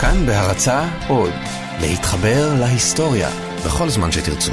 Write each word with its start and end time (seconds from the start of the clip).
כאן 0.00 0.26
בהרצה 0.26 0.88
עוד, 1.08 1.32
להתחבר 1.80 2.54
להיסטוריה 2.60 3.28
בכל 3.66 3.88
זמן 3.88 4.12
שתרצו. 4.12 4.52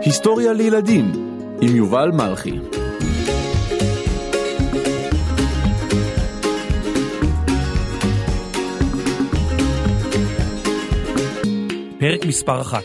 היסטוריה 0.00 0.52
לילדים 0.52 1.12
עם 1.60 1.76
יובל 1.76 2.10
מלכי. 2.10 2.58
פרק 11.98 12.26
מספר 12.26 12.60
אחת. 12.60 12.84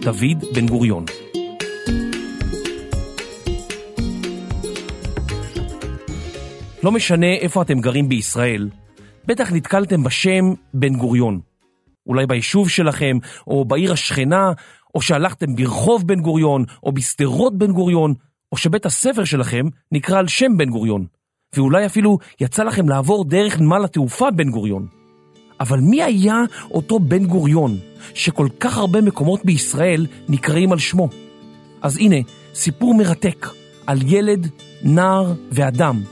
דוד 0.00 0.44
בן 0.54 0.66
גוריון 0.66 1.04
לא 6.86 6.92
משנה 6.92 7.32
איפה 7.32 7.62
אתם 7.62 7.80
גרים 7.80 8.08
בישראל, 8.08 8.68
בטח 9.24 9.52
נתקלתם 9.52 10.02
בשם 10.02 10.54
בן 10.74 10.96
גוריון. 10.96 11.40
אולי 12.06 12.26
ביישוב 12.26 12.68
שלכם, 12.68 13.18
או 13.46 13.64
בעיר 13.64 13.92
השכנה, 13.92 14.52
או 14.94 15.00
שהלכתם 15.02 15.56
ברחוב 15.56 16.06
בן 16.06 16.20
גוריון, 16.20 16.64
או 16.82 16.92
בשדרות 16.92 17.58
בן 17.58 17.72
גוריון, 17.72 18.14
או 18.52 18.56
שבית 18.56 18.86
הספר 18.86 19.24
שלכם 19.24 19.66
נקרא 19.92 20.18
על 20.18 20.28
שם 20.28 20.56
בן 20.56 20.70
גוריון, 20.70 21.06
ואולי 21.56 21.86
אפילו 21.86 22.18
יצא 22.40 22.62
לכם 22.62 22.88
לעבור 22.88 23.24
דרך 23.24 23.60
נמל 23.60 23.84
התעופה 23.84 24.30
בן 24.30 24.50
גוריון. 24.50 24.86
אבל 25.60 25.80
מי 25.80 26.02
היה 26.02 26.42
אותו 26.70 26.98
בן 26.98 27.26
גוריון, 27.26 27.78
שכל 28.14 28.48
כך 28.60 28.78
הרבה 28.78 29.00
מקומות 29.00 29.44
בישראל 29.44 30.06
נקראים 30.28 30.72
על 30.72 30.78
שמו? 30.78 31.08
אז 31.82 31.96
הנה, 31.96 32.16
סיפור 32.54 32.94
מרתק 32.94 33.46
על 33.86 33.98
ילד, 34.02 34.50
נער 34.82 35.32
ואדם, 35.52 36.02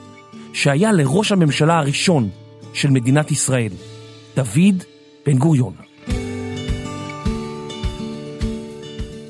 שהיה 0.55 0.93
לראש 0.93 1.33
הממשלה 1.33 1.79
הראשון 1.79 2.31
של 2.75 2.91
מדינת 2.91 3.31
ישראל, 3.31 3.73
דוד 4.37 4.85
בן 5.27 5.39
גוריון. 5.39 5.75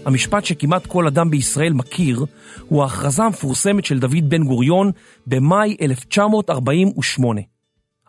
המשפט 0.06 0.44
שכמעט 0.44 0.86
כל 0.86 1.06
אדם 1.06 1.30
בישראל 1.30 1.72
מכיר 1.72 2.24
הוא 2.68 2.82
ההכרזה 2.82 3.22
המפורסמת 3.22 3.84
של 3.84 3.98
דוד 3.98 4.28
בן 4.28 4.44
גוריון 4.44 4.90
במאי 5.26 5.76
1948. 5.82 7.40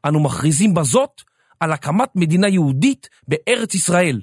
אנו 0.05 0.19
מכריזים 0.19 0.73
בזאת 0.73 1.21
על 1.59 1.71
הקמת 1.71 2.09
מדינה 2.15 2.47
יהודית 2.47 3.09
בארץ 3.27 3.75
ישראל. 3.75 4.21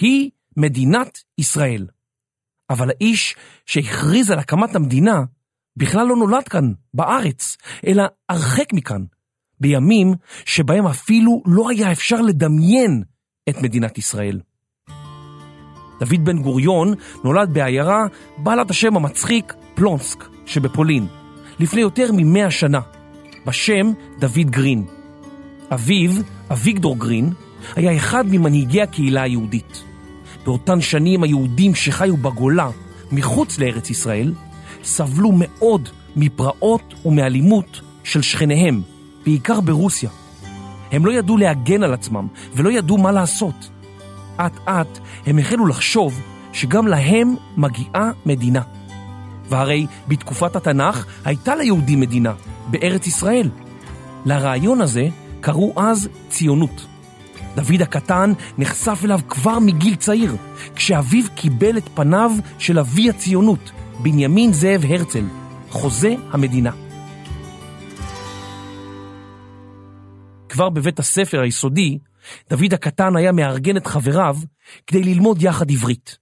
היא 0.00 0.30
מדינת 0.56 1.18
ישראל. 1.38 1.86
אבל 2.70 2.90
האיש 2.90 3.36
שהכריז 3.66 4.30
על 4.30 4.38
הקמת 4.38 4.74
המדינה 4.76 5.22
בכלל 5.76 6.06
לא 6.06 6.16
נולד 6.16 6.48
כאן, 6.48 6.72
בארץ, 6.94 7.56
אלא 7.86 8.02
הרחק 8.28 8.72
מכאן, 8.72 9.04
בימים 9.60 10.14
שבהם 10.44 10.86
אפילו 10.86 11.42
לא 11.46 11.70
היה 11.70 11.92
אפשר 11.92 12.20
לדמיין 12.20 13.02
את 13.48 13.62
מדינת 13.62 13.98
ישראל. 13.98 14.40
דוד 16.00 16.24
בן 16.24 16.42
גוריון 16.42 16.94
נולד 17.24 17.54
בעיירה 17.54 18.06
בעלת 18.38 18.70
השם 18.70 18.96
המצחיק 18.96 19.54
פלונסק 19.74 20.24
שבפולין, 20.46 21.06
לפני 21.58 21.80
יותר 21.80 22.10
ממאה 22.12 22.50
שנה, 22.50 22.80
בשם 23.46 23.92
דוד 24.18 24.50
גרין. 24.50 24.84
אביו, 25.74 26.10
אביגדור 26.50 26.98
גרין, 26.98 27.32
היה 27.76 27.96
אחד 27.96 28.24
ממנהיגי 28.26 28.82
הקהילה 28.82 29.22
היהודית. 29.22 29.84
באותן 30.44 30.80
שנים 30.80 31.22
היהודים 31.22 31.74
שחיו 31.74 32.16
בגולה, 32.16 32.70
מחוץ 33.12 33.58
לארץ 33.58 33.90
ישראל, 33.90 34.32
סבלו 34.82 35.30
מאוד 35.34 35.88
מפרעות 36.16 36.94
ומאלימות 37.04 37.80
של 38.04 38.22
שכניהם, 38.22 38.82
בעיקר 39.24 39.60
ברוסיה. 39.60 40.10
הם 40.92 41.06
לא 41.06 41.12
ידעו 41.12 41.36
להגן 41.36 41.82
על 41.82 41.94
עצמם 41.94 42.26
ולא 42.54 42.70
ידעו 42.70 42.98
מה 42.98 43.12
לעשות. 43.12 43.70
אט 44.36 44.68
אט 44.68 44.98
הם 45.26 45.38
החלו 45.38 45.66
לחשוב 45.66 46.20
שגם 46.52 46.86
להם 46.86 47.34
מגיעה 47.56 48.10
מדינה. 48.26 48.62
והרי 49.48 49.86
בתקופת 50.08 50.56
התנ"ך 50.56 51.06
הייתה 51.24 51.54
ליהודים 51.54 52.00
מדינה, 52.00 52.32
בארץ 52.70 53.06
ישראל. 53.06 53.50
לרעיון 54.24 54.80
הזה 54.80 55.08
קראו 55.40 55.72
אז 55.76 56.08
ציונות. 56.28 56.86
דוד 57.54 57.82
הקטן 57.82 58.32
נחשף 58.58 59.00
אליו 59.04 59.20
כבר 59.28 59.58
מגיל 59.58 59.94
צעיר, 59.94 60.36
כשאביו 60.74 61.24
קיבל 61.34 61.78
את 61.78 61.88
פניו 61.94 62.32
של 62.58 62.78
אבי 62.78 63.10
הציונות, 63.10 63.70
בנימין 64.02 64.52
זאב 64.52 64.84
הרצל, 64.88 65.24
חוזה 65.70 66.14
המדינה. 66.30 66.70
כבר 70.48 70.68
בבית 70.68 70.98
הספר 70.98 71.40
היסודי, 71.40 71.98
דוד 72.50 72.74
הקטן 72.74 73.16
היה 73.16 73.32
מארגן 73.32 73.76
את 73.76 73.86
חבריו 73.86 74.36
כדי 74.86 75.02
ללמוד 75.02 75.42
יחד 75.42 75.70
עברית. 75.70 76.18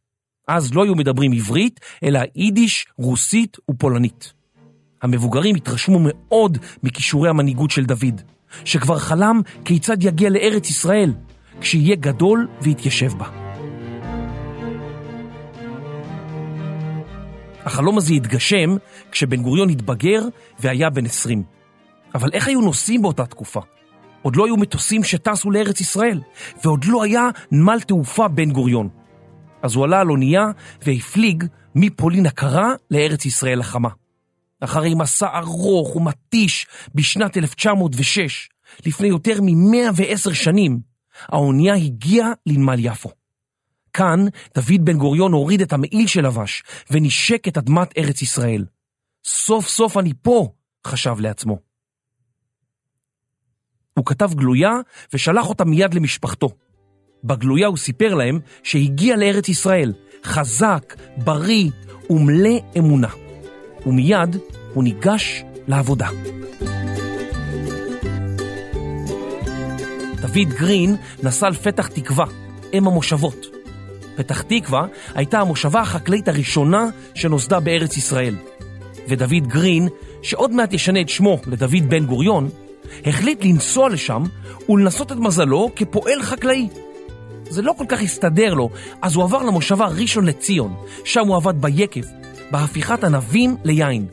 אז 0.48 0.74
לא 0.74 0.84
היו 0.84 0.94
מדברים 0.94 1.32
עברית, 1.32 1.80
אלא 2.02 2.20
יידיש, 2.36 2.86
רוסית 2.98 3.56
ופולנית. 3.70 4.32
המבוגרים 5.02 5.54
התרשמו 5.54 5.98
מאוד 6.02 6.58
מכישורי 6.82 7.28
המנהיגות 7.28 7.70
של 7.70 7.84
דוד, 7.84 8.20
שכבר 8.64 8.98
חלם 8.98 9.41
כיצד 9.64 10.02
יגיע 10.02 10.30
לארץ 10.30 10.70
ישראל, 10.70 11.12
כשיהיה 11.60 11.97
גדול 11.97 12.48
ויתיישב 12.62 13.12
בה. 13.18 13.49
החלום 17.65 17.98
הזה 17.98 18.12
התגשם 18.12 18.76
כשבן 19.12 19.43
גוריון 19.43 19.71
התבגר 19.71 20.22
והיה 20.60 20.91
בן 20.91 21.06
20. 21.06 21.43
אבל 22.15 22.28
איך 22.32 22.48
היו 22.48 22.60
נוסעים 22.60 23.03
באותה 23.03 23.26
תקופה? 23.26 23.60
עוד 24.22 24.37
לא 24.37 24.47
היו 24.47 24.56
מטוסים 24.56 25.04
שטסו 25.04 25.50
לארץ 25.50 25.81
ישראל, 25.81 26.21
ועוד 26.65 26.84
לא 26.84 27.03
היה 27.03 27.28
נמל 27.53 27.81
תעופה 27.81 28.28
בן 28.28 28.50
גוריון. 28.50 28.88
אז 29.62 29.75
הוא 29.75 29.84
עלה 29.84 30.00
על 30.00 30.10
אונייה 30.10 30.44
והפליג 30.87 31.44
מפולין 31.75 32.26
הקרה 32.26 32.69
לארץ 32.91 33.25
ישראל 33.25 33.60
החמה. 33.60 33.88
אחרי 34.60 34.94
מסע 34.94 35.38
ארוך 35.38 35.97
ומתיש 35.97 36.66
בשנת 36.94 37.37
1906, 37.37 38.48
לפני 38.87 39.09
יותר 39.09 39.41
מ-110 39.42 40.34
שנים, 40.34 40.81
האונייה 41.28 41.75
הגיעה 41.75 42.32
לנמל 42.47 42.77
יפו. 42.78 43.19
כאן 43.92 44.26
דוד 44.54 44.84
בן 44.84 44.98
גוריון 44.98 45.32
הוריד 45.32 45.60
את 45.60 45.72
המעיל 45.72 46.06
שלבש 46.06 46.62
ונשק 46.90 47.48
את 47.48 47.58
אדמת 47.58 47.98
ארץ 47.98 48.22
ישראל. 48.22 48.64
סוף 49.24 49.68
סוף 49.68 49.96
אני 49.96 50.12
פה, 50.22 50.48
חשב 50.86 51.20
לעצמו. 51.20 51.58
הוא 53.94 54.06
כתב 54.06 54.34
גלויה 54.34 54.72
ושלח 55.12 55.48
אותה 55.48 55.64
מיד 55.64 55.94
למשפחתו. 55.94 56.48
בגלויה 57.24 57.66
הוא 57.66 57.76
סיפר 57.76 58.14
להם 58.14 58.40
שהגיע 58.62 59.16
לארץ 59.16 59.48
ישראל, 59.48 59.92
חזק, 60.24 60.96
בריא 61.16 61.70
ומלא 62.10 62.60
אמונה. 62.78 63.08
ומיד 63.86 64.36
הוא 64.74 64.84
ניגש 64.84 65.42
לעבודה. 65.68 66.08
דוד 70.20 70.48
גרין 70.58 70.96
נסע 71.22 71.48
לפתח 71.48 71.86
תקווה, 71.86 72.26
אם 72.72 72.86
המושבות. 72.86 73.59
פתח 74.20 74.42
תקווה 74.42 74.86
הייתה 75.14 75.41
המושבה 75.41 75.81
החקלאית 75.81 76.28
הראשונה 76.28 76.88
שנוסדה 77.14 77.60
בארץ 77.60 77.97
ישראל. 77.97 78.36
ודוד 79.08 79.47
גרין, 79.47 79.88
שעוד 80.22 80.50
מעט 80.50 80.72
ישנה 80.72 81.00
את 81.00 81.08
שמו 81.08 81.38
לדוד 81.47 81.88
בן 81.88 82.06
גוריון, 82.06 82.48
החליט 83.06 83.44
לנסוע 83.44 83.88
לשם 83.88 84.22
ולנסות 84.69 85.12
את 85.12 85.16
מזלו 85.16 85.70
כפועל 85.76 86.22
חקלאי. 86.22 86.69
זה 87.48 87.62
לא 87.62 87.75
כל 87.78 87.84
כך 87.88 88.03
הסתדר 88.03 88.54
לו, 88.54 88.70
אז 89.03 89.14
הוא 89.14 89.25
עבר 89.25 89.42
למושבה 89.42 89.86
ראשון 89.86 90.26
לציון, 90.26 90.75
שם 91.04 91.26
הוא 91.26 91.36
עבד 91.36 91.62
ביקב, 91.62 92.03
בהפיכת 92.50 93.04
ענבים 93.04 93.56
ליין. 93.64 94.06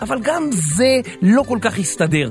אבל 0.00 0.18
גם 0.22 0.50
זה 0.52 1.00
לא 1.22 1.42
כל 1.42 1.58
כך 1.60 1.78
הסתדר, 1.78 2.30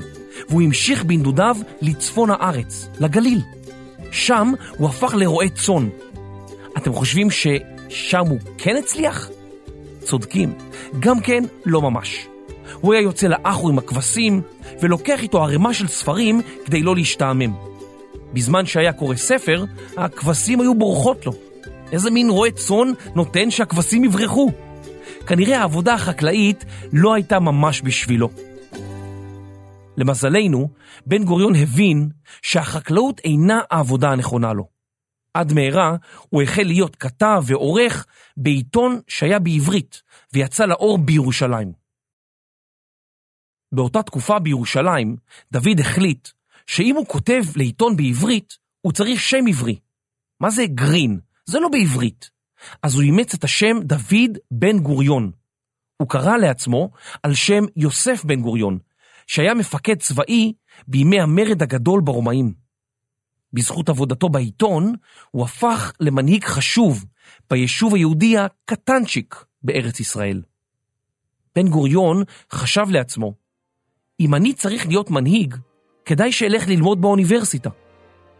והוא 0.49 0.61
המשיך 0.61 1.03
בנדודיו 1.03 1.57
לצפון 1.81 2.29
הארץ, 2.31 2.87
לגליל. 2.99 3.41
שם 4.11 4.51
הוא 4.77 4.89
הפך 4.89 5.15
לרועה 5.15 5.49
צאן. 5.49 5.89
אתם 6.77 6.93
חושבים 6.93 7.27
ששם 7.31 8.25
הוא 8.29 8.39
כן 8.57 8.75
הצליח? 8.75 9.29
צודקים, 9.99 10.53
גם 10.99 11.19
כן 11.19 11.43
לא 11.65 11.81
ממש. 11.81 12.27
הוא 12.81 12.93
היה 12.93 13.01
יוצא 13.01 13.27
לאחו 13.27 13.69
עם 13.69 13.77
הכבשים 13.77 14.41
ולוקח 14.81 15.21
איתו 15.21 15.43
ערימה 15.43 15.73
של 15.73 15.87
ספרים 15.87 16.41
כדי 16.65 16.81
לא 16.81 16.95
להשתעמם. 16.95 17.53
בזמן 18.33 18.65
שהיה 18.65 18.93
קורא 18.93 19.15
ספר, 19.15 19.65
הכבשים 19.97 20.61
היו 20.61 20.75
בורחות 20.75 21.25
לו. 21.25 21.31
איזה 21.91 22.11
מין 22.11 22.29
רועה 22.29 22.51
צאן 22.51 22.87
נותן 23.15 23.51
שהכבשים 23.51 24.03
יברחו? 24.03 24.51
כנראה 25.27 25.59
העבודה 25.59 25.93
החקלאית 25.93 26.65
לא 26.93 27.13
הייתה 27.13 27.39
ממש 27.39 27.81
בשבילו. 27.81 28.29
למזלנו, 29.97 30.69
בן 31.05 31.23
גוריון 31.23 31.55
הבין 31.55 32.09
שהחקלאות 32.41 33.21
אינה 33.23 33.59
העבודה 33.71 34.09
הנכונה 34.09 34.53
לו. 34.53 34.76
עד 35.39 35.53
מהרה 35.53 35.95
הוא 36.29 36.41
החל 36.41 36.63
להיות 36.63 36.95
כתב 36.95 37.43
ועורך 37.45 38.05
בעיתון 38.37 38.99
שהיה 39.07 39.39
בעברית 39.39 40.01
ויצא 40.33 40.65
לאור 40.65 40.97
בירושלים. 40.97 41.73
באותה 43.71 44.03
תקופה 44.03 44.39
בירושלים, 44.39 45.15
דוד 45.51 45.79
החליט 45.79 46.27
שאם 46.67 46.95
הוא 46.95 47.07
כותב 47.07 47.41
לעיתון 47.55 47.97
בעברית, 47.97 48.57
הוא 48.81 48.93
צריך 48.93 49.21
שם 49.21 49.47
עברי. 49.49 49.79
מה 50.39 50.49
זה 50.49 50.65
גרין? 50.65 51.19
זה 51.45 51.59
לא 51.59 51.69
בעברית. 51.69 52.29
אז 52.83 52.95
הוא 52.95 53.03
אימץ 53.03 53.33
את 53.33 53.43
השם 53.43 53.77
דוד 53.81 54.37
בן 54.51 54.79
גוריון. 54.79 55.31
הוא 55.97 56.09
קרא 56.09 56.37
לעצמו 56.37 56.89
על 57.23 57.33
שם 57.33 57.63
יוסף 57.75 58.25
בן 58.25 58.41
גוריון, 58.41 58.79
שהיה 59.27 59.53
מפקד 59.53 59.99
צבאי 59.99 60.53
בימי 60.87 61.21
המרד 61.21 61.61
הגדול 61.61 62.01
ברומאים. 62.01 62.66
בזכות 63.57 63.89
עבודתו 63.89 64.29
בעיתון, 64.29 64.93
הוא 65.31 65.43
הפך 65.43 65.91
למנהיג 65.99 66.43
חשוב 66.43 67.05
ביישוב 67.49 67.95
היהודי 67.95 68.37
הקטנצ'יק 68.37 69.45
בארץ 69.63 69.99
ישראל. 69.99 70.41
בן 71.55 71.67
גוריון 71.67 72.23
חשב 72.51 72.85
לעצמו, 72.89 73.33
אם 74.19 74.35
אני 74.35 74.53
צריך 74.53 74.87
להיות 74.87 75.11
מנהיג, 75.11 75.55
כדאי 76.05 76.31
שאלך 76.31 76.67
ללמוד 76.67 77.01
באוניברסיטה. 77.01 77.69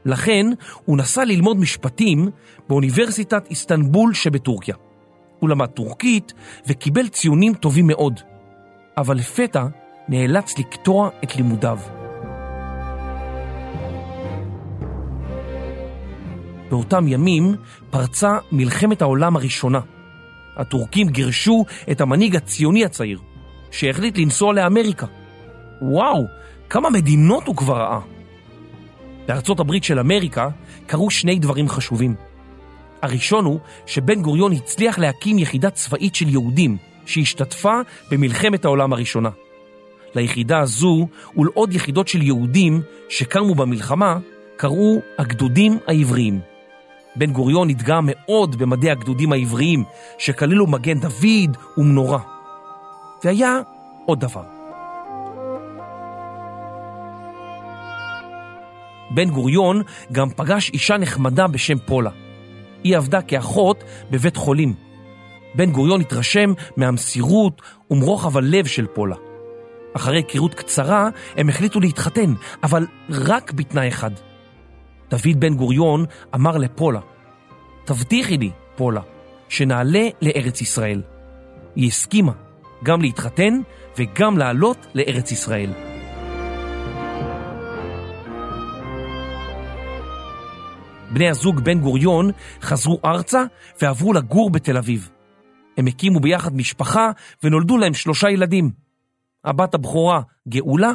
לכן 0.05 0.45
הוא 0.85 0.97
נסע 0.97 1.25
ללמוד 1.25 1.57
משפטים 1.57 2.29
באוניברסיטת 2.69 3.47
איסטנבול 3.49 4.13
שבטורקיה. 4.13 4.75
הוא 5.39 5.49
למד 5.49 5.67
טורקית 5.67 6.33
וקיבל 6.67 7.07
ציונים 7.07 7.53
טובים 7.53 7.87
מאוד, 7.87 8.19
אבל 8.97 9.17
לפתע 9.17 9.65
נאלץ 10.07 10.57
לקטוע 10.57 11.09
את 11.23 11.35
לימודיו. 11.35 11.96
באותם 16.69 17.07
ימים 17.07 17.55
פרצה 17.89 18.37
מלחמת 18.51 19.01
העולם 19.01 19.35
הראשונה. 19.35 19.79
הטורקים 20.57 21.09
גירשו 21.09 21.65
את 21.91 22.01
המנהיג 22.01 22.35
הציוני 22.35 22.85
הצעיר, 22.85 23.19
שהחליט 23.71 24.17
לנסוע 24.17 24.53
לאמריקה. 24.53 25.05
וואו, 25.81 26.25
כמה 26.69 26.89
מדינות 26.89 27.47
הוא 27.47 27.55
כבר 27.55 27.77
ראה. 27.77 27.99
בארצות 29.27 29.59
הברית 29.59 29.83
של 29.83 29.99
אמריקה 29.99 30.49
קרו 30.87 31.09
שני 31.09 31.39
דברים 31.39 31.69
חשובים. 31.69 32.15
הראשון 33.01 33.45
הוא 33.45 33.59
שבן 33.85 34.21
גוריון 34.21 34.51
הצליח 34.51 34.99
להקים 34.99 35.39
יחידה 35.39 35.69
צבאית 35.69 36.15
של 36.15 36.29
יהודים 36.29 36.77
שהשתתפה 37.05 37.79
במלחמת 38.11 38.65
העולם 38.65 38.93
הראשונה. 38.93 39.29
ליחידה 40.15 40.59
הזו 40.59 41.07
ולעוד 41.37 41.73
יחידות 41.73 42.07
של 42.07 42.21
יהודים 42.21 42.81
שקמו 43.09 43.55
במלחמה 43.55 44.17
קראו 44.57 45.01
הגדודים 45.17 45.77
העבריים. 45.87 46.56
בן 47.17 47.31
גוריון 47.31 47.69
התגאה 47.69 47.99
מאוד 48.03 48.55
במדי 48.55 48.91
הגדודים 48.91 49.31
העבריים 49.31 49.83
שכללו 50.17 50.67
מגן 50.67 50.99
דוד 50.99 51.57
ומנורה. 51.77 52.19
והיה 53.23 53.59
עוד 54.05 54.19
דבר. 54.19 54.43
בן 59.11 59.29
גוריון 59.29 59.81
גם 60.11 60.29
פגש 60.29 60.69
אישה 60.69 60.97
נחמדה 60.97 61.47
בשם 61.47 61.77
פולה. 61.85 62.09
היא 62.83 62.97
עבדה 62.97 63.21
כאחות 63.21 63.83
בבית 64.11 64.37
חולים. 64.37 64.73
בן 65.55 65.71
גוריון 65.71 66.01
התרשם 66.01 66.53
מהמסירות 66.77 67.61
ומרוחב 67.91 68.37
הלב 68.37 68.65
של 68.65 68.87
פולה. 68.87 69.15
אחרי 69.93 70.17
היכרות 70.17 70.53
קצרה 70.53 71.09
הם 71.37 71.49
החליטו 71.49 71.79
להתחתן, 71.79 72.33
אבל 72.63 72.85
רק 73.09 73.51
בתנאי 73.51 73.87
אחד. 73.87 74.11
דוד 75.09 75.39
בן 75.39 75.55
גוריון 75.55 76.05
אמר 76.35 76.57
לפולה, 76.57 76.99
תבטיחי 77.85 78.37
לי, 78.37 78.51
פולה, 78.75 79.01
שנעלה 79.49 80.07
לארץ 80.21 80.61
ישראל. 80.61 81.01
היא 81.75 81.87
הסכימה 81.87 82.31
גם 82.83 83.01
להתחתן 83.01 83.61
וגם 83.97 84.37
לעלות 84.37 84.87
לארץ 84.93 85.31
ישראל. 85.31 85.73
בני 91.11 91.29
הזוג 91.29 91.59
בן 91.59 91.79
גוריון 91.79 92.31
חזרו 92.61 92.99
ארצה 93.05 93.43
ועברו 93.81 94.13
לגור 94.13 94.49
בתל 94.49 94.77
אביב. 94.77 95.09
הם 95.77 95.87
הקימו 95.87 96.19
ביחד 96.19 96.55
משפחה 96.55 97.11
ונולדו 97.43 97.77
להם 97.77 97.93
שלושה 97.93 98.29
ילדים. 98.29 98.71
הבת 99.45 99.73
הבכורה 99.73 100.21
גאולה, 100.47 100.91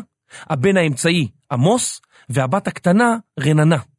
הבן 0.51 0.77
האמצעי 0.77 1.29
עמוס 1.53 2.01
והבת 2.29 2.67
הקטנה 2.67 3.17
רננה. 3.41 3.92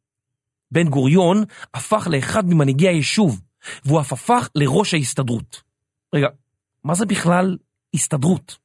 בן 0.74 0.88
גוריון 0.88 1.44
הפך 1.74 2.08
לאחד 2.10 2.46
ממנהיגי 2.46 2.88
היישוב, 2.88 3.40
והוא 3.84 4.00
אף 4.00 4.12
הפך 4.12 4.48
לראש 4.54 4.94
ההסתדרות. 4.94 5.62
רגע, 6.14 6.28
מה 6.84 6.94
זה 6.94 7.06
בכלל 7.06 7.56
הסתדרות? 7.94 8.58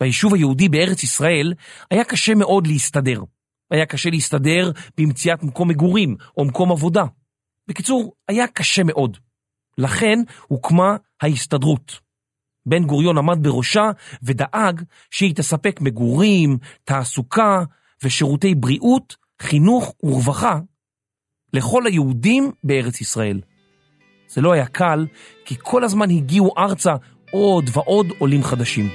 ביישוב 0.00 0.34
היהודי 0.34 0.68
בארץ 0.68 1.02
ישראל 1.02 1.54
היה 1.90 2.04
קשה 2.04 2.34
מאוד 2.34 2.66
להסתדר. 2.66 3.20
היה 3.70 3.86
קשה 3.86 4.10
להסתדר 4.10 4.70
במציאת 4.98 5.42
מקום 5.42 5.68
מגורים 5.68 6.16
או 6.36 6.44
מקום 6.44 6.72
עבודה. 6.72 7.04
בקיצור, 7.68 8.14
היה 8.28 8.46
קשה 8.46 8.82
מאוד. 8.84 9.18
לכן 9.78 10.18
הוקמה 10.48 10.96
ההסתדרות. 11.20 12.00
בן 12.66 12.84
גוריון 12.84 13.18
עמד 13.18 13.38
בראשה 13.42 13.90
ודאג 14.22 14.82
שהיא 15.10 15.34
תספק 15.34 15.80
מגורים, 15.80 16.58
תעסוקה 16.84 17.62
ושירותי 18.04 18.54
בריאות, 18.54 19.21
חינוך 19.42 19.94
ורווחה 20.02 20.58
לכל 21.52 21.86
היהודים 21.86 22.52
בארץ 22.64 23.00
ישראל. 23.00 23.40
זה 24.28 24.40
לא 24.40 24.52
היה 24.52 24.66
קל, 24.66 25.06
כי 25.44 25.54
כל 25.62 25.84
הזמן 25.84 26.10
הגיעו 26.10 26.54
ארצה 26.58 26.94
עוד 27.30 27.70
ועוד 27.72 28.06
עולים 28.18 28.42
חדשים. 28.42 28.88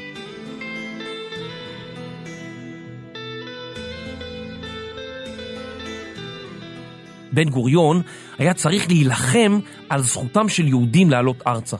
בן 7.33 7.49
גוריון 7.49 8.01
היה 8.37 8.53
צריך 8.53 8.87
להילחם 8.87 9.59
על 9.89 10.01
זכותם 10.01 10.49
של 10.49 10.67
יהודים 10.67 11.09
לעלות 11.09 11.47
ארצה. 11.47 11.77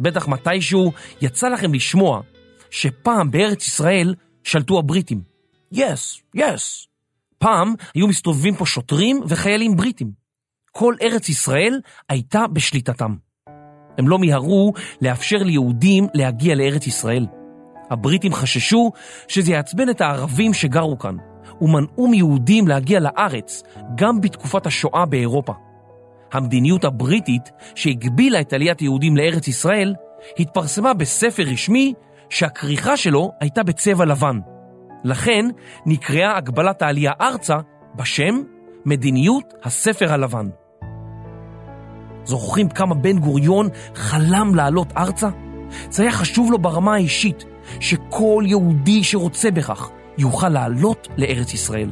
בטח 0.00 0.28
מתישהו 0.28 0.92
יצא 1.20 1.48
לכם 1.48 1.74
לשמוע 1.74 2.20
שפעם 2.70 3.30
בארץ 3.30 3.66
ישראל 3.66 4.14
שלטו 4.44 4.78
הבריטים. 4.78 5.22
יס, 5.72 5.82
yes, 5.82 6.28
יס. 6.34 6.86
Yes. 6.86 6.93
פעם 7.44 7.74
היו 7.94 8.06
מסתובבים 8.06 8.54
פה 8.54 8.66
שוטרים 8.66 9.20
וחיילים 9.28 9.76
בריטים. 9.76 10.10
כל 10.72 10.94
ארץ 11.02 11.28
ישראל 11.28 11.80
הייתה 12.08 12.46
בשליטתם. 12.52 13.14
הם 13.98 14.08
לא 14.08 14.18
מיהרו 14.18 14.72
לאפשר 15.02 15.36
ליהודים 15.36 16.06
להגיע 16.14 16.54
לארץ 16.54 16.86
ישראל. 16.86 17.26
הבריטים 17.90 18.32
חששו 18.32 18.92
שזה 19.28 19.52
יעצבן 19.52 19.90
את 19.90 20.00
הערבים 20.00 20.54
שגרו 20.54 20.98
כאן, 20.98 21.16
ומנעו 21.60 22.08
מיהודים 22.08 22.68
להגיע 22.68 23.00
לארץ 23.00 23.62
גם 23.94 24.20
בתקופת 24.20 24.66
השואה 24.66 25.06
באירופה. 25.06 25.52
המדיניות 26.32 26.84
הבריטית 26.84 27.50
שהגבילה 27.74 28.40
את 28.40 28.52
עליית 28.52 28.80
היהודים 28.80 29.16
לארץ 29.16 29.48
ישראל 29.48 29.94
התפרסמה 30.38 30.94
בספר 30.94 31.42
רשמי 31.42 31.94
שהכריכה 32.30 32.96
שלו 32.96 33.32
הייתה 33.40 33.62
בצבע 33.62 34.04
לבן. 34.04 34.38
לכן 35.04 35.46
נקראה 35.86 36.36
הגבלת 36.36 36.82
העלייה 36.82 37.12
ארצה 37.20 37.56
בשם 37.94 38.34
מדיניות 38.84 39.54
הספר 39.64 40.12
הלבן. 40.12 40.48
זוכרים 42.24 42.68
כמה 42.68 42.94
בן 42.94 43.18
גוריון 43.18 43.68
חלם 43.94 44.54
לעלות 44.54 44.92
ארצה? 44.96 45.28
זה 45.90 46.02
היה 46.02 46.12
חשוב 46.12 46.52
לו 46.52 46.58
ברמה 46.58 46.94
האישית 46.94 47.44
שכל 47.80 48.44
יהודי 48.46 49.04
שרוצה 49.04 49.50
בכך 49.50 49.90
יוכל 50.18 50.48
לעלות 50.48 51.08
לארץ 51.16 51.54
ישראל. 51.54 51.90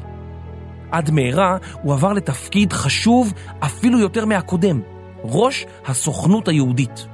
עד 0.91 1.11
מהרה 1.11 1.57
הוא 1.83 1.95
עבר 1.95 2.13
לתפקיד 2.13 2.73
חשוב 2.73 3.33
אפילו 3.61 3.99
יותר 3.99 4.27
מהקודם, 4.27 4.81
ראש 5.25 5.67
הסוכנות 5.87 6.49
היהודית. 6.49 7.07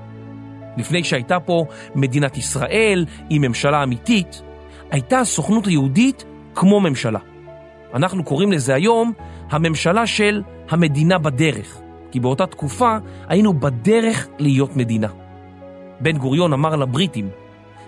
לפני 0.76 1.04
שהייתה 1.04 1.40
פה 1.40 1.64
מדינת 1.94 2.36
ישראל 2.36 3.06
עם 3.30 3.42
ממשלה 3.42 3.82
אמיתית, 3.82 4.42
הייתה 4.90 5.18
הסוכנות 5.18 5.66
היהודית 5.66 6.24
כמו 6.54 6.80
ממשלה. 6.80 7.18
אנחנו 7.94 8.24
קוראים 8.24 8.52
לזה 8.52 8.74
היום 8.74 9.12
הממשלה 9.50 10.06
של 10.06 10.42
המדינה 10.70 11.18
בדרך, 11.18 11.78
כי 12.10 12.20
באותה 12.20 12.46
תקופה 12.46 12.96
היינו 13.28 13.60
בדרך 13.60 14.28
להיות 14.38 14.76
מדינה. 14.76 15.08
בן 16.00 16.18
גוריון 16.18 16.52
אמר 16.52 16.76
לבריטים, 16.76 17.28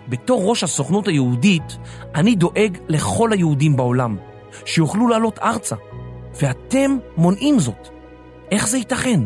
בתור 0.09 0.49
ראש 0.49 0.65
הסוכנות 0.65 1.09
היהודית, 1.09 1.79
אני 2.15 2.35
דואג 2.35 2.79
לכל 2.89 3.33
היהודים 3.33 3.77
בעולם, 3.77 4.17
שיוכלו 4.65 5.09
לעלות 5.09 5.39
ארצה, 5.39 5.77
ואתם 6.43 6.97
מונעים 7.17 7.59
זאת. 7.59 7.89
איך 8.51 8.69
זה 8.69 8.79
ייתכן? 8.79 9.21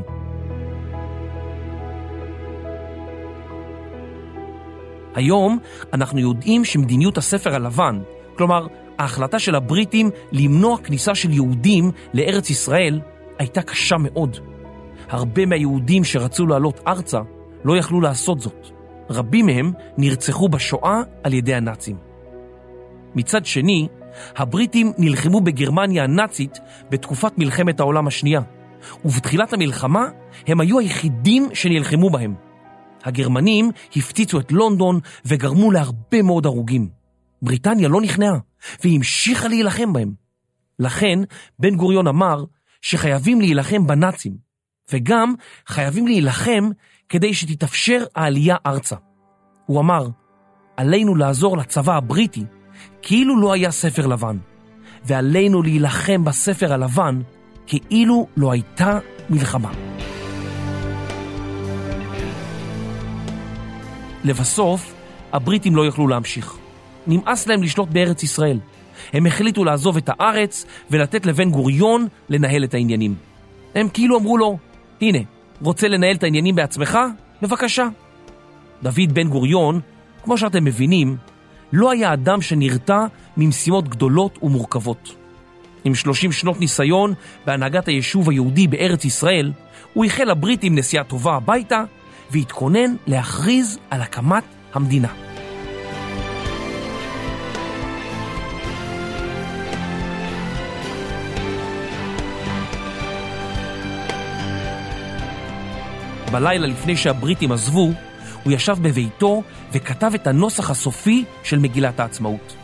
היום 5.15 5.59
אנחנו 5.93 6.19
יודעים 6.19 6.65
שמדיניות 6.65 7.19
הספר 7.19 7.55
הלבן, 7.55 7.99
כלומר, 8.37 8.67
ההחלטה 8.99 9.39
של 9.39 9.55
הבריטים 9.55 10.11
למנוע 10.33 10.79
כניסה 10.79 11.15
של 11.15 11.31
יהודים 11.31 11.91
לארץ 12.15 12.51
ישראל, 12.51 13.01
הייתה 13.39 13.63
קשה 13.63 13.97
מאוד. 13.99 14.37
הרבה 15.11 15.47
מהיהודים 15.47 16.05
שרצו 16.05 16.47
לעלות 16.47 16.81
ארצה 16.87 17.19
לא 17.65 17.77
יכלו 17.77 18.01
לעשות 18.01 18.41
זאת. 18.41 18.67
רבים 19.11 19.47
מהם 19.47 19.73
נרצחו 19.99 20.49
בשואה 20.49 21.01
על 21.23 21.35
ידי 21.35 21.55
הנאצים. 21.55 21.97
מצד 23.15 23.45
שני, 23.45 23.89
הבריטים 24.37 24.93
נלחמו 24.99 25.41
בגרמניה 25.41 26.05
הנאצית 26.05 26.59
בתקופת 26.91 27.39
מלחמת 27.39 27.81
העולם 27.81 28.07
השנייה, 28.07 28.41
ובתחילת 29.05 29.53
המלחמה 29.53 30.05
הם 30.47 30.61
היו 30.61 30.79
היחידים 30.79 31.49
שנלחמו 31.55 32.11
בהם. 32.11 32.35
הגרמנים 33.05 33.71
הפציצו 33.97 34.41
את 34.41 34.53
לונדון 34.53 35.01
וגרמו 35.25 35.71
להרבה 35.71 36.23
מאוד 36.23 36.47
הרוגים. 36.47 36.89
בריטניה 37.43 37.89
לא 37.89 38.01
נכנעה, 38.01 38.39
והיא 38.83 38.97
המשיכה 38.97 39.49
להילחם 39.49 39.93
בהם. 39.93 40.13
לכן, 40.79 41.19
בן 41.59 41.77
גוריון 41.77 42.07
אמר 42.07 42.45
שחייבים 42.83 43.41
להילחם 43.41 43.87
בנאצים, 43.87 44.37
וגם 44.93 45.35
חייבים 45.67 46.07
להילחם 46.07 46.71
כדי 47.09 47.35
שתתאפשר 47.35 48.05
העלייה 48.15 48.57
ארצה. 48.67 48.97
הוא 49.67 49.81
אמר, 49.81 50.07
עלינו 50.77 51.15
לעזור 51.15 51.57
לצבא 51.57 51.97
הבריטי 51.97 52.45
כאילו 53.03 53.41
לא 53.41 53.53
היה 53.53 53.71
ספר 53.71 54.07
לבן, 54.07 54.37
ועלינו 55.05 55.63
להילחם 55.63 56.25
בספר 56.25 56.73
הלבן 56.73 57.21
כאילו 57.67 58.27
לא 58.37 58.53
הייתה 58.53 58.99
מלחמה. 59.31 59.73
לבסוף, 64.25 64.95
הבריטים 65.33 65.77
לא 65.77 65.87
יכלו 65.87 66.09
להמשיך. 66.09 66.57
נמאס 67.07 67.47
להם 67.47 67.63
לשלוט 67.63 67.89
בארץ 67.89 68.23
ישראל. 68.23 68.59
הם 69.13 69.27
החליטו 69.27 69.65
לעזוב 69.65 69.97
את 69.97 70.11
הארץ 70.13 70.67
ולתת 70.91 71.27
לבן 71.27 71.51
גוריון 71.51 72.07
לנהל 72.29 72.65
את 72.65 72.75
העניינים. 72.75 73.15
הם 73.75 73.89
כאילו 73.89 74.19
אמרו 74.19 74.39
לו, 74.39 74.59
הנה, 75.01 75.19
רוצה 75.63 75.89
לנהל 75.89 76.17
את 76.17 76.23
העניינים 76.23 76.55
בעצמך? 76.55 76.99
בבקשה. 77.43 77.89
דוד 78.83 79.13
בן 79.13 79.29
גוריון, 79.29 79.81
כמו 80.23 80.39
שאתם 80.39 80.65
מבינים, 80.65 81.17
לא 81.73 81.91
היה 81.91 82.13
אדם 82.13 82.41
שנרתע 82.41 83.07
ממשימות 83.37 83.89
גדולות 83.89 84.39
ומורכבות. 84.43 85.15
עם 85.85 85.95
30 85.95 86.33
שנות 86.33 86.61
ניסיון 86.61 87.15
בהנהגת 87.47 87.89
היישוב 87.89 88.31
היהודי 88.31 88.67
בארץ 88.67 89.05
ישראל, 89.05 89.53
הוא 89.93 90.05
איחל 90.05 90.25
לבריטים 90.25 90.75
נסיעה 90.75 91.05
טובה 91.05 91.35
הביתה 91.35 91.85
והתכונן 92.31 92.95
להכריז 93.07 93.79
על 93.91 94.03
הקמת 94.03 94.45
המדינה. 94.75 95.09
בלילה 106.33 106.67
לפני 106.67 106.97
שהבריטים 106.97 107.53
עזבו, 107.53 107.93
הוא 108.45 108.53
ישב 108.53 108.77
בביתו 108.83 109.43
וכתב 109.73 110.13
את 110.15 110.27
הנוסח 110.27 110.71
הסופי 110.71 111.25
של 111.43 111.59
מגילת 111.59 112.01
העצמאות. 112.01 112.57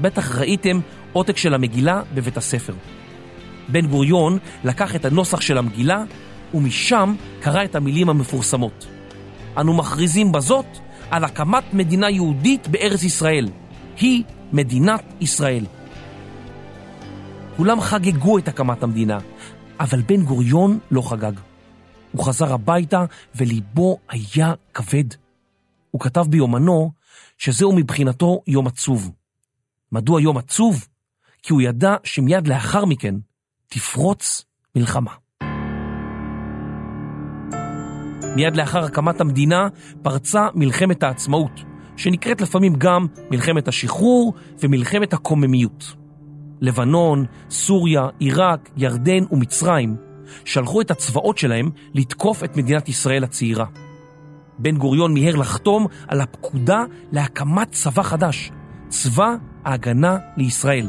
בטח 0.00 0.38
ראיתם 0.38 0.80
עותק 1.12 1.36
של 1.36 1.54
המגילה 1.54 2.02
בבית 2.14 2.36
הספר. 2.36 2.74
בן 3.68 3.86
גוריון 3.86 4.38
לקח 4.64 4.96
את 4.96 5.04
הנוסח 5.04 5.40
של 5.40 5.58
המגילה 5.58 6.02
ומשם 6.54 7.14
קרא 7.40 7.64
את 7.64 7.74
המילים 7.74 8.08
המפורסמות. 8.08 8.86
אנו 9.56 9.76
מכריזים 9.76 10.32
בזאת 10.32 10.66
על 11.10 11.24
הקמת 11.24 11.74
מדינה 11.74 12.10
יהודית 12.10 12.68
בארץ 12.68 13.02
ישראל. 13.02 13.48
היא 14.00 14.24
מדינת 14.52 15.02
ישראל. 15.20 15.66
כולם 17.56 17.80
חגגו 17.80 18.38
את 18.38 18.48
הקמת 18.48 18.82
המדינה, 18.82 19.18
אבל 19.80 20.02
בן 20.02 20.22
גוריון 20.22 20.78
לא 20.90 21.02
חגג. 21.10 21.32
הוא 22.12 22.24
חזר 22.24 22.52
הביתה 22.52 23.04
וליבו 23.34 23.98
היה 24.08 24.54
כבד. 24.74 25.04
הוא 25.90 26.00
כתב 26.00 26.24
ביומנו 26.28 26.92
שזהו 27.38 27.72
מבחינתו 27.72 28.42
יום 28.46 28.66
עצוב. 28.66 29.10
מדוע 29.92 30.20
יום 30.20 30.36
עצוב? 30.36 30.86
כי 31.42 31.52
הוא 31.52 31.62
ידע 31.62 31.94
שמיד 32.04 32.48
לאחר 32.48 32.84
מכן 32.84 33.14
תפרוץ 33.68 34.44
מלחמה. 34.76 35.12
מיד 38.36 38.56
לאחר 38.56 38.84
הקמת 38.84 39.20
המדינה 39.20 39.68
פרצה 40.02 40.46
מלחמת 40.54 41.02
העצמאות, 41.02 41.64
שנקראת 41.96 42.40
לפעמים 42.40 42.74
גם 42.78 43.06
מלחמת 43.30 43.68
השחרור 43.68 44.34
ומלחמת 44.62 45.12
הקוממיות. 45.12 45.94
לבנון, 46.60 47.24
סוריה, 47.50 48.08
עיראק, 48.18 48.70
ירדן 48.76 49.24
ומצרים 49.30 49.96
שלחו 50.44 50.80
את 50.80 50.90
הצבאות 50.90 51.38
שלהם 51.38 51.70
לתקוף 51.94 52.44
את 52.44 52.56
מדינת 52.56 52.88
ישראל 52.88 53.24
הצעירה. 53.24 53.66
בן 54.58 54.76
גוריון 54.76 55.14
מיהר 55.14 55.36
לחתום 55.36 55.86
על 56.08 56.20
הפקודה 56.20 56.84
להקמת 57.12 57.72
צבא 57.72 58.02
חדש, 58.02 58.50
צבא 58.88 59.34
ההגנה 59.64 60.18
לישראל, 60.36 60.88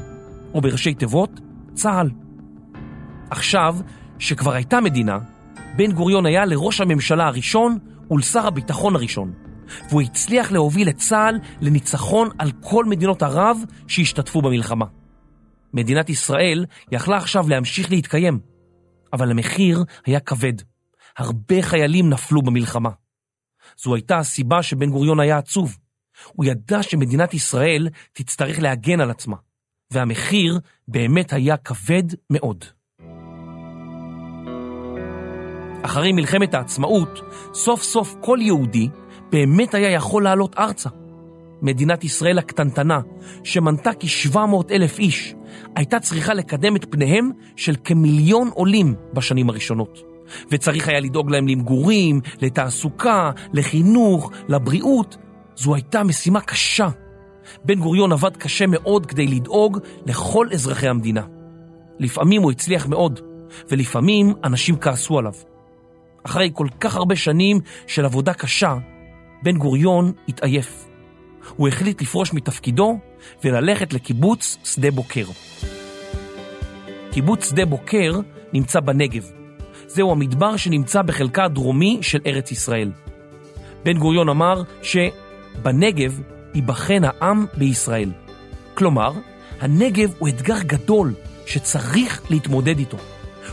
או 0.54 0.62
בראשי 0.62 0.94
תיבות, 0.94 1.40
צה"ל. 1.74 2.10
עכשיו, 3.30 3.76
שכבר 4.20 4.54
הייתה 4.54 4.82
מדינה, 4.82 5.20
בן 5.80 5.92
גוריון 5.92 6.26
היה 6.26 6.46
לראש 6.46 6.82
הממשלה 6.82 7.28
הראשון 7.28 7.78
ולשר 8.12 8.48
הביטחון 8.48 8.96
הראשון, 8.96 9.34
והוא 9.90 10.02
הצליח 10.02 10.52
להוביל 10.52 10.90
את 10.90 10.98
צה"ל 10.98 11.40
לניצחון 11.62 12.30
על 12.38 12.52
כל 12.62 12.86
מדינות 12.86 13.24
ערב 13.24 13.58
שהשתתפו 13.88 14.42
במלחמה. 14.42 14.86
מדינת 15.74 16.10
ישראל 16.10 16.66
יכלה 16.92 17.18
עכשיו 17.18 17.50
להמשיך 17.50 17.92
להתקיים, 17.92 18.40
אבל 19.14 19.32
המחיר 19.32 19.84
היה 20.06 20.20
כבד. 20.20 20.54
הרבה 21.18 21.62
חיילים 21.62 22.10
נפלו 22.10 22.42
במלחמה. 22.42 22.90
זו 23.78 23.96
הייתה 23.96 24.18
הסיבה 24.18 24.64
שבן 24.64 24.90
גוריון 24.90 25.20
היה 25.20 25.38
עצוב. 25.38 25.78
הוא 26.28 26.46
ידע 26.46 26.84
שמדינת 26.84 27.34
ישראל 27.34 27.90
תצטרך 28.14 28.60
להגן 28.60 29.02
על 29.02 29.10
עצמה, 29.12 29.36
והמחיר 29.92 30.60
באמת 30.88 31.34
היה 31.34 31.58
כבד 31.58 32.04
מאוד. 32.30 32.66
אחרי 35.82 36.12
מלחמת 36.12 36.54
העצמאות, 36.54 37.22
סוף 37.54 37.84
סוף 37.84 38.16
כל 38.22 38.38
יהודי 38.42 38.90
באמת 39.32 39.74
היה 39.74 39.92
יכול 39.92 40.24
לעלות 40.24 40.56
ארצה. 40.58 40.90
מדינת 41.62 42.04
ישראל 42.04 42.38
הקטנטנה, 42.38 43.00
שמנתה 43.44 43.92
כ-700 44.00 44.72
אלף 44.72 45.00
איש, 45.00 45.36
הייתה 45.76 46.00
צריכה 46.00 46.34
לקדם 46.34 46.76
את 46.76 46.86
פניהם 46.90 47.32
של 47.56 47.76
כמיליון 47.84 48.50
עולים 48.54 48.96
בשנים 49.14 49.50
הראשונות. 49.50 50.00
וצריך 50.52 50.88
היה 50.88 51.00
לדאוג 51.00 51.32
להם 51.32 51.48
למגורים, 51.48 52.22
לתעסוקה, 52.42 53.32
לחינוך, 53.54 54.32
לבריאות. 54.48 55.18
זו 55.56 55.76
הייתה 55.76 56.04
משימה 56.04 56.42
קשה. 56.42 56.90
בן 57.66 57.80
גוריון 57.80 58.12
עבד 58.12 58.38
קשה 58.38 58.68
מאוד 58.68 59.06
כדי 59.06 59.28
לדאוג 59.28 59.78
לכל 60.06 60.48
אזרחי 60.54 60.88
המדינה. 60.88 61.24
לפעמים 62.00 62.42
הוא 62.42 62.52
הצליח 62.52 62.88
מאוד, 62.88 63.20
ולפעמים 63.72 64.34
אנשים 64.44 64.76
כעסו 64.78 65.20
עליו. 65.20 65.34
אחרי 66.24 66.50
כל 66.54 66.68
כך 66.80 66.96
הרבה 66.96 67.16
שנים 67.16 67.60
של 67.88 68.06
עבודה 68.06 68.34
קשה, 68.34 68.76
בן 69.44 69.58
גוריון 69.58 70.12
התעייף. 70.28 70.86
הוא 71.56 71.68
החליט 71.68 72.02
לפרוש 72.02 72.34
מתפקידו 72.34 73.00
וללכת 73.44 73.94
לקיבוץ 73.94 74.58
שדה 74.64 74.92
בוקר. 74.92 75.26
קיבוץ 77.12 77.50
שדה 77.50 77.66
בוקר 77.66 78.20
נמצא 78.54 78.80
בנגב. 78.80 79.26
זהו 79.88 80.12
המדבר 80.12 80.58
שנמצא 80.58 81.02
בחלקה 81.02 81.44
הדרומי 81.44 81.98
של 82.02 82.20
ארץ 82.26 82.52
ישראל. 82.52 82.92
בן 83.84 83.98
גוריון 83.98 84.30
אמר 84.30 84.64
שבנגב 84.82 86.22
ייבחן 86.54 87.02
העם 87.04 87.46
בישראל. 87.58 88.12
כלומר, 88.74 89.12
הנגב 89.62 90.14
הוא 90.20 90.30
אתגר 90.30 90.62
גדול 90.66 91.14
שצריך 91.46 92.22
להתמודד 92.30 92.80
איתו. 92.80 92.98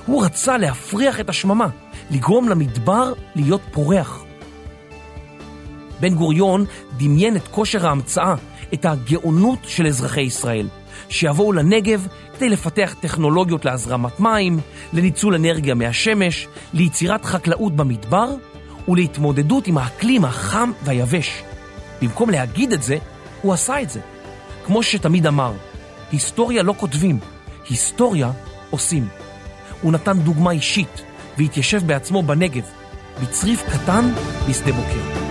הוא 0.07 0.25
רצה 0.25 0.59
להפריח 0.59 1.21
את 1.21 1.29
השממה, 1.29 1.69
לגרום 2.11 2.49
למדבר 2.49 3.13
להיות 3.35 3.61
פורח. 3.73 4.25
בן 6.01 6.15
גוריון 6.15 6.65
דמיין 6.97 7.37
את 7.37 7.49
כושר 7.49 7.87
ההמצאה, 7.87 8.35
את 8.75 8.85
הגאונות 8.85 9.59
של 9.63 9.87
אזרחי 9.87 10.21
ישראל, 10.21 10.69
שיבואו 11.09 11.53
לנגב 11.53 12.07
כדי 12.37 12.49
לפתח 12.49 12.95
טכנולוגיות 13.01 13.65
להזרמת 13.65 14.21
מים, 14.21 14.61
לניצול 14.93 15.35
אנרגיה 15.35 15.75
מהשמש, 15.75 16.49
ליצירת 16.75 17.25
חקלאות 17.25 17.77
במדבר 17.77 18.29
ולהתמודדות 18.89 19.67
עם 19.67 19.79
האקלים 19.79 20.25
החם 20.25 20.71
והיבש. 20.85 21.43
במקום 22.03 22.31
להגיד 22.31 22.73
את 22.73 22.83
זה, 22.83 22.99
הוא 23.43 23.53
עשה 23.53 23.83
את 23.83 23.91
זה. 23.91 24.01
כמו 24.67 24.83
שתמיד 24.83 25.27
אמר, 25.27 25.53
היסטוריה 26.13 26.63
לא 26.63 26.75
כותבים, 26.77 27.19
היסטוריה 27.69 28.31
עושים. 28.71 29.09
הוא 29.83 29.93
נתן 29.93 30.19
דוגמה 30.19 30.51
אישית 30.51 31.03
והתיישב 31.39 31.87
בעצמו 31.87 32.23
בנגב, 32.23 32.71
בצריף 33.23 33.63
קטן 33.63 34.05
בשדה 34.49 34.73
בוקר. 34.73 35.27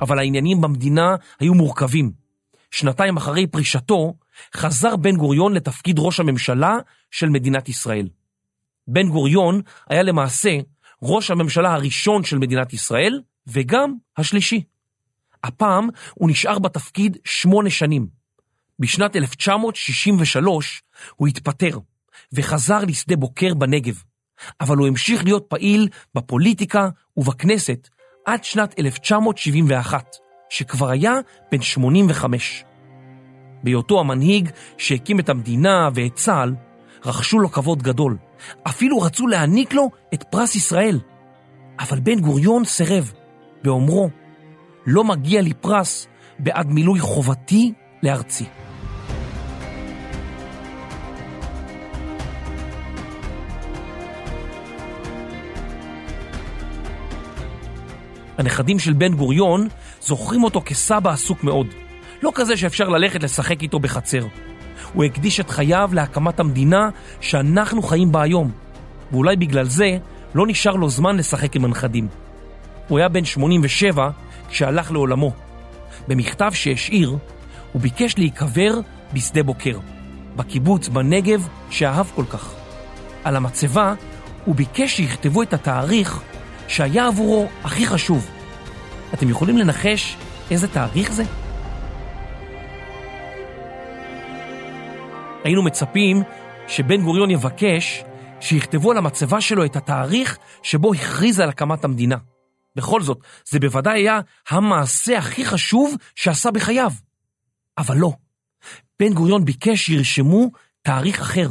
אבל 0.00 0.18
העניינים 0.18 0.60
במדינה 0.60 1.16
היו 1.40 1.54
מורכבים. 1.54 2.12
שנתיים 2.70 3.16
אחרי 3.16 3.46
פרישתו, 3.46 4.14
חזר 4.54 4.96
בן 4.96 5.16
גוריון 5.16 5.54
לתפקיד 5.54 5.98
ראש 5.98 6.20
הממשלה 6.20 6.78
של 7.10 7.28
מדינת 7.28 7.68
ישראל. 7.68 8.08
בן 8.88 9.08
גוריון 9.08 9.60
היה 9.90 10.02
למעשה 10.02 10.58
ראש 11.02 11.30
הממשלה 11.30 11.74
הראשון 11.74 12.24
של 12.24 12.38
מדינת 12.38 12.72
ישראל, 12.72 13.20
וגם 13.46 13.94
השלישי. 14.16 14.62
הפעם 15.44 15.88
הוא 16.14 16.30
נשאר 16.30 16.58
בתפקיד 16.58 17.16
שמונה 17.24 17.70
שנים. 17.70 18.15
בשנת 18.78 19.16
1963 19.16 20.82
הוא 21.16 21.28
התפטר 21.28 21.78
וחזר 22.32 22.78
לשדה 22.78 23.16
בוקר 23.16 23.54
בנגב, 23.54 24.02
אבל 24.60 24.76
הוא 24.76 24.86
המשיך 24.86 25.24
להיות 25.24 25.46
פעיל 25.48 25.88
בפוליטיקה 26.14 26.88
ובכנסת 27.16 27.88
עד 28.26 28.44
שנת 28.44 28.78
1971, 28.78 30.16
שכבר 30.50 30.90
היה 30.90 31.12
בן 31.52 31.62
85. 31.62 32.64
בהיותו 33.62 34.00
המנהיג 34.00 34.50
שהקים 34.78 35.20
את 35.20 35.28
המדינה 35.28 35.88
ואת 35.94 36.14
צה"ל, 36.14 36.54
רכשו 37.04 37.38
לו 37.38 37.52
כבוד 37.52 37.82
גדול. 37.82 38.16
אפילו 38.62 38.98
רצו 38.98 39.26
להעניק 39.26 39.74
לו 39.74 39.90
את 40.14 40.22
פרס 40.22 40.54
ישראל. 40.54 41.00
אבל 41.78 42.00
בן 42.00 42.20
גוריון 42.20 42.64
סירב, 42.64 43.12
באומרו, 43.62 44.10
לא 44.86 45.04
מגיע 45.04 45.42
לי 45.42 45.54
פרס 45.54 46.06
בעד 46.38 46.66
מילוי 46.66 47.00
חובתי 47.00 47.72
לארצי. 48.02 48.44
הנכדים 58.38 58.78
של 58.78 58.92
בן 58.92 59.14
גוריון 59.14 59.68
זוכרים 60.00 60.44
אותו 60.44 60.62
כסבא 60.64 61.10
עסוק 61.10 61.44
מאוד. 61.44 61.66
לא 62.22 62.32
כזה 62.34 62.56
שאפשר 62.56 62.88
ללכת 62.88 63.22
לשחק 63.22 63.62
איתו 63.62 63.78
בחצר. 63.78 64.26
הוא 64.92 65.04
הקדיש 65.04 65.40
את 65.40 65.50
חייו 65.50 65.90
להקמת 65.92 66.40
המדינה 66.40 66.88
שאנחנו 67.20 67.82
חיים 67.82 68.12
בה 68.12 68.22
היום, 68.22 68.50
ואולי 69.12 69.36
בגלל 69.36 69.64
זה 69.64 69.98
לא 70.34 70.46
נשאר 70.46 70.76
לו 70.76 70.88
זמן 70.88 71.16
לשחק 71.16 71.56
עם 71.56 71.64
הנכדים. 71.64 72.08
הוא 72.88 72.98
היה 72.98 73.08
בן 73.08 73.24
87 73.24 74.10
כשהלך 74.48 74.92
לעולמו. 74.92 75.32
במכתב 76.08 76.50
שהשאיר, 76.54 77.16
הוא 77.72 77.82
ביקש 77.82 78.18
להיקבר 78.18 78.80
בשדה 79.12 79.42
בוקר, 79.42 79.78
בקיבוץ 80.36 80.88
בנגב 80.88 81.48
שאהב 81.70 82.06
כל 82.14 82.24
כך. 82.30 82.54
על 83.24 83.36
המצבה 83.36 83.94
הוא 84.44 84.54
ביקש 84.54 84.96
שיכתבו 84.96 85.42
את 85.42 85.52
התאריך 85.54 86.20
שהיה 86.68 87.06
עבורו 87.06 87.48
הכי 87.64 87.86
חשוב. 87.86 88.30
אתם 89.14 89.28
יכולים 89.28 89.58
לנחש 89.58 90.16
איזה 90.50 90.68
תאריך 90.68 91.12
זה? 91.12 91.24
היינו 95.44 95.62
מצפים 95.62 96.22
שבן 96.68 97.02
גוריון 97.02 97.30
יבקש 97.30 98.04
שיכתבו 98.40 98.90
על 98.90 98.98
המצבה 98.98 99.40
שלו 99.40 99.64
את 99.64 99.76
התאריך 99.76 100.38
שבו 100.62 100.94
הכריז 100.94 101.40
על 101.40 101.48
הקמת 101.48 101.84
המדינה. 101.84 102.16
בכל 102.76 103.02
זאת, 103.02 103.18
זה 103.48 103.58
בוודאי 103.58 104.00
היה 104.00 104.20
המעשה 104.48 105.18
הכי 105.18 105.44
חשוב 105.44 105.94
שעשה 106.14 106.50
בחייו. 106.50 106.90
אבל 107.78 107.96
לא. 107.96 108.12
בן 109.00 109.14
גוריון 109.14 109.44
ביקש 109.44 109.86
שירשמו 109.86 110.50
תאריך 110.82 111.20
אחר, 111.20 111.48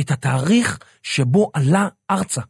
את 0.00 0.10
התאריך 0.10 0.78
שבו 1.02 1.50
עלה 1.54 1.88
ארצה. 2.10 2.40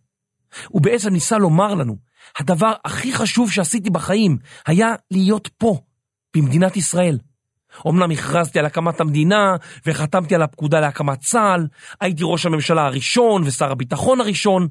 הוא 0.68 0.82
בעצם 0.82 1.12
ניסה 1.12 1.38
לומר 1.38 1.74
לנו, 1.74 1.96
הדבר 2.38 2.72
הכי 2.84 3.12
חשוב 3.12 3.50
שעשיתי 3.50 3.90
בחיים 3.90 4.38
היה 4.66 4.94
להיות 5.10 5.48
פה, 5.58 5.78
במדינת 6.36 6.76
ישראל. 6.76 7.18
אמנם 7.88 8.10
הכרזתי 8.10 8.58
על 8.58 8.66
הקמת 8.66 9.00
המדינה 9.00 9.56
וחתמתי 9.86 10.34
על 10.34 10.42
הפקודה 10.42 10.80
להקמת 10.80 11.20
צה"ל, 11.20 11.66
הייתי 12.00 12.22
ראש 12.24 12.46
הממשלה 12.46 12.86
הראשון 12.86 13.42
ושר 13.42 13.70
הביטחון 13.70 14.20
הראשון, 14.20 14.68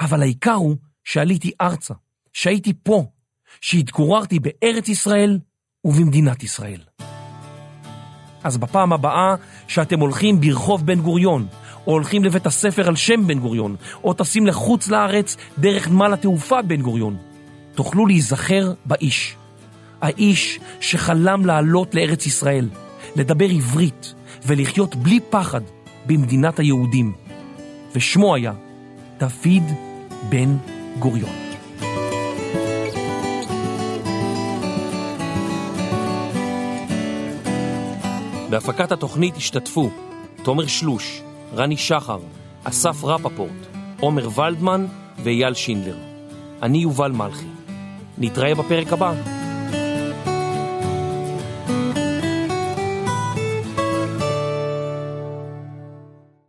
אבל 0.00 0.22
העיקר 0.22 0.52
הוא 0.52 0.76
שעליתי 1.04 1.52
ארצה, 1.60 1.94
שהייתי 2.32 2.72
פה, 2.82 3.04
שהתגוררתי 3.60 4.38
בארץ 4.38 4.88
ישראל 4.88 5.38
ובמדינת 5.84 6.42
ישראל. 6.42 6.80
אז 8.44 8.56
בפעם 8.56 8.92
הבאה 8.92 9.34
שאתם 9.68 10.00
הולכים 10.00 10.40
ברחוב 10.40 10.86
בן 10.86 11.00
גוריון, 11.00 11.46
או 11.88 11.92
הולכים 11.92 12.24
לבית 12.24 12.46
הספר 12.46 12.88
על 12.88 12.96
שם 12.96 13.26
בן 13.26 13.38
גוריון, 13.38 13.76
או 14.04 14.14
טסים 14.14 14.46
לחוץ 14.46 14.88
לארץ 14.88 15.36
דרך 15.58 15.88
נמל 15.88 16.12
התעופה 16.12 16.62
בן 16.62 16.82
גוריון, 16.82 17.16
תוכלו 17.74 18.06
להיזכר 18.06 18.72
באיש. 18.86 19.36
האיש 20.00 20.60
שחלם 20.80 21.46
לעלות 21.46 21.94
לארץ 21.94 22.26
ישראל, 22.26 22.68
לדבר 23.16 23.48
עברית 23.50 24.14
ולחיות 24.46 24.96
בלי 24.96 25.20
פחד 25.30 25.60
במדינת 26.06 26.58
היהודים. 26.58 27.12
ושמו 27.94 28.34
היה 28.34 28.52
דוד 29.18 29.64
בן 30.28 30.56
גוריון. 30.98 31.30
בהפקת 38.50 38.92
התוכנית 38.92 39.36
השתתפו 39.36 39.90
תומר 40.42 40.66
שלוש, 40.66 41.22
רני 41.54 41.76
שחר, 41.76 42.18
אסף 42.64 43.04
רפפורט, 43.04 43.66
עומר 44.00 44.40
ולדמן 44.40 44.86
ואייל 45.22 45.54
שינדלר. 45.54 45.96
אני 46.62 46.78
יובל 46.78 47.12
מלכי. 47.12 47.46
נתראה 48.18 48.54
בפרק 48.54 48.92
הבא. 48.92 49.37